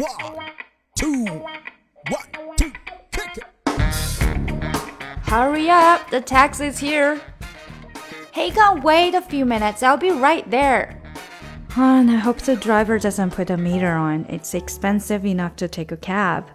[0.00, 0.50] One,
[0.96, 2.72] two, one, two,
[3.12, 3.44] kick it.
[5.26, 7.20] Hurry up, the taxi's here.
[8.32, 9.82] Hey, can't wait a few minutes.
[9.82, 10.98] I'll be right there.
[11.76, 14.24] And I hope the driver doesn't put a meter on.
[14.30, 16.48] It's expensive enough to take a cab.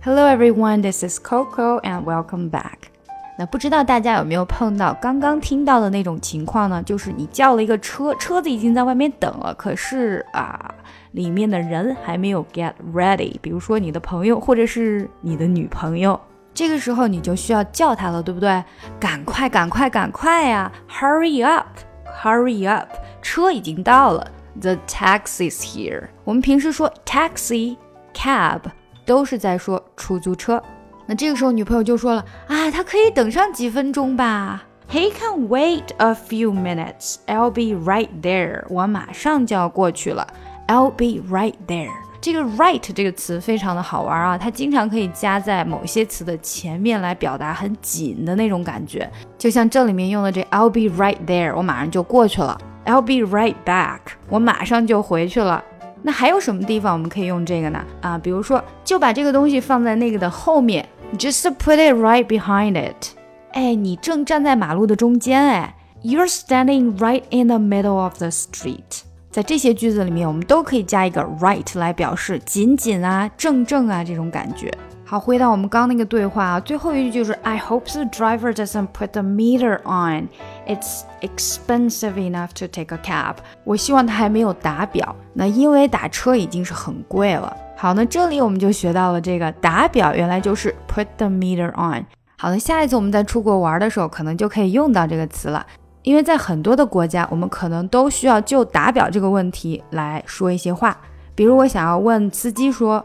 [0.00, 2.90] Hello everyone, this is Coco and welcome back.
[3.36, 6.82] 那不知道大家有没有碰到刚刚听到的那种情况呢？
[6.82, 10.72] 就是你叫了一个车，车子已经在外面等了，可是啊，
[11.12, 13.34] 里面的人还没有 get ready。
[13.40, 16.18] 比如说你的朋友或者是你的女朋友，
[16.54, 18.62] 这个时候你就需要叫他了，对不对？
[19.00, 22.88] 赶快，赶快，赶快呀！Hurry up，hurry up，
[23.20, 24.24] 车已经到了。
[24.60, 26.04] The taxi's here。
[26.22, 27.76] 我们平时说 taxi、
[28.14, 28.60] cab
[29.04, 30.62] 都是在说出租车。
[31.06, 34.64] 那这个时候，女朋友就说了啊，他可以等上几分钟吧。
[34.90, 37.16] He can wait a few minutes.
[37.26, 38.64] I'll be right there.
[38.68, 40.26] 我马上就要过去了。
[40.68, 41.90] I'll be right there.
[42.20, 49.10] 这个 right 这个词非常的好玩啊，它经常可以加在某些词的前面来表达很紧的那种感觉。
[49.36, 52.58] 就像这里面用的这 I'll be right there，我马上就过去了。
[52.86, 55.62] I'll be right back，我马上就回去了。
[56.02, 57.82] 那还有什么地方我们可以用这个呢？
[58.02, 60.86] 啊，比如说就把这个东西放在那个的后面。
[61.17, 63.15] Just put it right behind it。
[63.53, 69.01] 哎，你正站在马路的中间，哎，You're standing right in the middle of the street。
[69.31, 74.71] 在这些句子里面，我们都可以加一个 right 来表示紧紧啊、正正啊这种感觉。
[75.05, 80.29] 好，回到我们刚那个对话啊，最后一句就是 I hope the driver doesn't put the meter on.
[80.67, 83.37] It's expensive enough to take a cab.
[83.63, 87.55] 我希望他还没有打表，那因为打车已经是很贵了。
[87.84, 92.02] 好，那这里我们就学到了这个打表，原来就是 put the meter on。
[92.38, 95.66] 好的，下一次我们在出国玩的时候，可能就可以用到这个词了。
[96.00, 100.96] 因为在很多的国家，我们可能都需要就打表这个问题来说一些话。
[101.34, 103.04] 比如我想要问司机说：“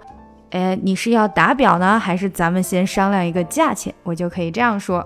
[0.51, 5.05] 哎，你是要打表呢，还是咱们先商量一个价钱？”我就可以这样说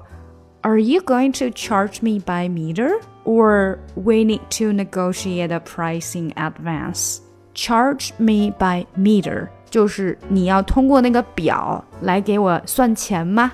[0.62, 2.92] ：“Are you going to charge me by meter,
[3.26, 7.18] or we need to negotiate a pricing advance?”
[7.56, 13.53] Charge me by meter，就是你要通过那个表来给我算钱吗？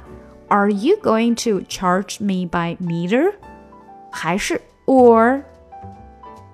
[0.48, 3.32] Are you going to charge me by meter？
[4.10, 5.42] 还是 or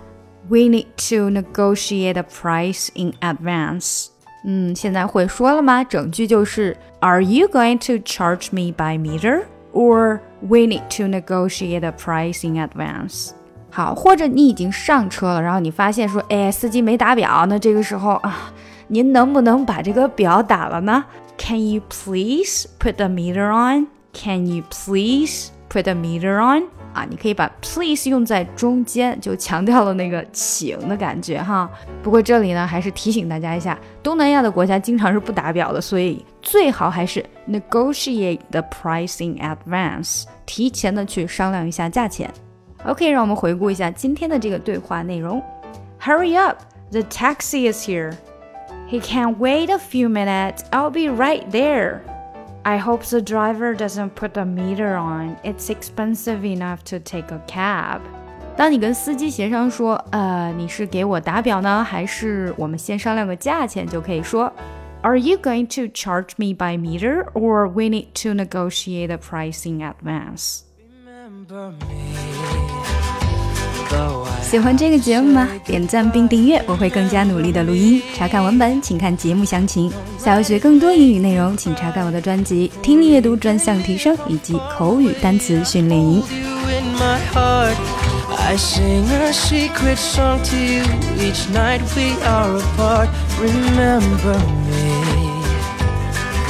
[0.48, 4.08] We need to negotiate a price in advance.
[4.44, 5.84] 嗯，现在会说了吗？
[5.84, 12.48] 整句就是 Are you going to charge me by meter, or we need to negotiate a price
[12.48, 13.32] in advance？
[13.70, 18.52] 好，或者你已经上车了，然后你发现说，哎，司机没打表，那这个时候啊，
[18.88, 21.06] 您能不能把这个表打了呢
[21.38, 23.88] ？Can you please put the meter on?
[24.14, 26.64] Can you please put the meter on?
[26.94, 31.70] 啊，你可以把 please 用在中间，就强调了那个请的感觉哈。
[32.04, 42.31] 不过这里呢，还是提醒大家一下，东南亚的国家经常是不打表的，所以最好还是 negotiate the price in advance，提前的去商量一下价钱。
[42.85, 45.43] OK，让我们回顾一下今天的这个对话内容。
[46.01, 46.59] Hurry up,
[46.93, 48.13] the taxi is here.
[48.89, 50.61] He can't wait a few minutes.
[50.71, 52.01] I'll be right there.
[52.63, 55.37] I hope the driver doesn't put the meter on.
[55.43, 58.01] It's expensive enough to take a cab.
[58.57, 64.53] 当你跟司机协商说，呃，你是给我打表呢，还是我们先商量个价钱，就可以说
[65.03, 69.69] ，Are you going to charge me by meter, or we need to negotiate a price
[69.69, 70.63] in advance?
[74.43, 75.49] 喜欢这个节目吗？
[75.65, 78.03] 点赞并订阅，我会更加努力的录音。
[78.15, 79.93] 查看文本，请看节目详情。
[80.19, 86.23] 想要学更多英语内容，请查看我的专辑《听力阅读专项提升》以及口语单词训练营。
[88.39, 90.85] I sing a secret song to you
[91.19, 93.09] each night we are apart.
[93.41, 95.00] Remember me,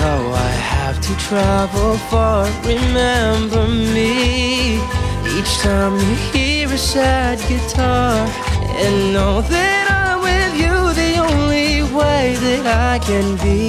[0.01, 2.45] though I have to travel far.
[2.65, 4.81] Remember me
[5.37, 8.15] each time you hear a sad guitar,
[8.83, 13.67] and know that I'm with you the only way that I can be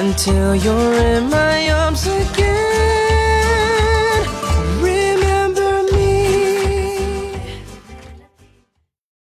[0.00, 2.75] until you're in my arms again.